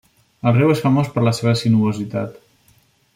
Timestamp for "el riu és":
0.51-0.81